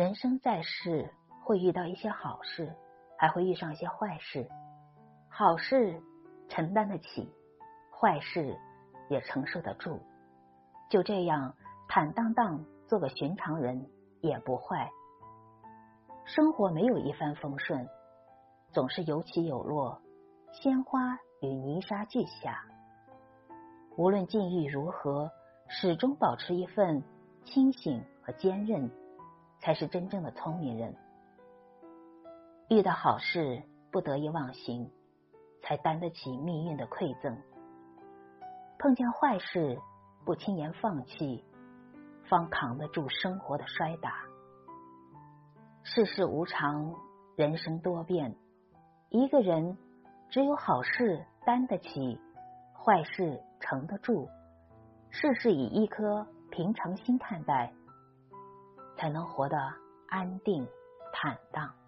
[0.00, 1.12] 人生在世，
[1.44, 2.74] 会遇到一些好事，
[3.18, 4.48] 还会遇上一些坏事。
[5.28, 6.00] 好事
[6.48, 7.30] 承担得起，
[7.92, 8.56] 坏事
[9.10, 10.00] 也承受得住。
[10.88, 11.54] 就这样
[11.86, 13.90] 坦荡荡做个寻常人
[14.22, 14.90] 也不坏。
[16.24, 17.86] 生活没有一帆风顺，
[18.72, 20.00] 总是有起有落，
[20.50, 22.64] 鲜花与泥沙俱下。
[23.98, 25.30] 无论境遇如何，
[25.68, 27.02] 始终保持一份
[27.44, 28.90] 清醒和坚韧。
[29.60, 30.96] 才是真正的聪明人。
[32.68, 34.90] 遇到好事不得意忘形，
[35.62, 37.36] 才担得起命运的馈赠；
[38.78, 39.78] 碰见坏事
[40.24, 41.44] 不轻言放弃，
[42.28, 44.14] 方扛得住生活的摔打。
[45.82, 46.94] 世事无常，
[47.36, 48.36] 人生多变，
[49.08, 49.76] 一个人
[50.28, 52.20] 只有好事担得起，
[52.72, 54.28] 坏事承得住，
[55.10, 57.72] 事事以一颗平常心看待。
[59.00, 59.56] 才能活得
[60.08, 60.68] 安定、
[61.10, 61.79] 坦荡。